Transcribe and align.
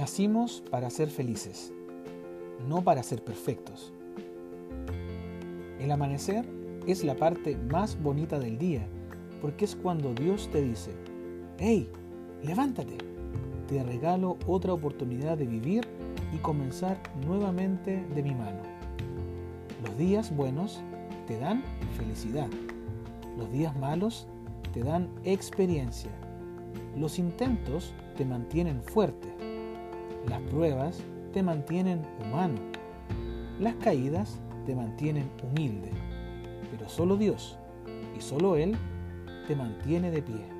Nacimos 0.00 0.62
para 0.70 0.88
ser 0.88 1.10
felices, 1.10 1.74
no 2.66 2.82
para 2.82 3.02
ser 3.02 3.22
perfectos. 3.22 3.92
El 5.78 5.90
amanecer 5.90 6.46
es 6.86 7.04
la 7.04 7.16
parte 7.16 7.58
más 7.70 8.02
bonita 8.02 8.38
del 8.38 8.56
día, 8.56 8.86
porque 9.42 9.66
es 9.66 9.76
cuando 9.76 10.14
Dios 10.14 10.48
te 10.50 10.62
dice, 10.62 10.92
hey, 11.58 11.86
levántate, 12.42 12.96
te 13.68 13.82
regalo 13.82 14.38
otra 14.46 14.72
oportunidad 14.72 15.36
de 15.36 15.46
vivir 15.46 15.86
y 16.32 16.38
comenzar 16.38 16.98
nuevamente 17.26 18.02
de 18.14 18.22
mi 18.22 18.34
mano. 18.34 18.62
Los 19.84 19.98
días 19.98 20.34
buenos 20.34 20.80
te 21.26 21.38
dan 21.38 21.62
felicidad, 21.98 22.48
los 23.36 23.52
días 23.52 23.76
malos 23.76 24.26
te 24.72 24.82
dan 24.82 25.10
experiencia, 25.24 26.10
los 26.96 27.18
intentos 27.18 27.92
te 28.16 28.24
mantienen 28.24 28.82
fuerte, 28.82 29.28
las 30.28 30.40
pruebas 30.42 31.02
te 31.32 31.42
mantienen 31.42 32.02
humano, 32.24 32.60
las 33.58 33.74
caídas 33.76 34.40
te 34.66 34.74
mantienen 34.74 35.30
humilde, 35.42 35.90
pero 36.70 36.88
solo 36.88 37.16
Dios 37.16 37.58
y 38.16 38.20
solo 38.20 38.56
Él 38.56 38.76
te 39.46 39.56
mantiene 39.56 40.10
de 40.10 40.22
pie. 40.22 40.59